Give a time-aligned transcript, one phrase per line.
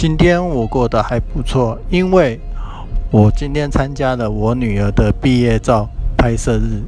[0.00, 2.40] 今天我过得还不错因为
[3.10, 5.86] 我今天参加了我女儿的毕业照
[6.16, 6.82] 拍摄日。